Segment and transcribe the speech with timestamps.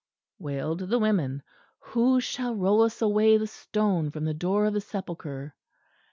[0.43, 1.43] _"wailed the women.
[1.93, 5.53] "Who shall roll us away the stone from the door of the sepulchre?"